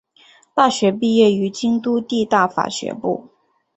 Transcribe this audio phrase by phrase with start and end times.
[0.55, 3.29] 大学毕业于京都帝大法学部。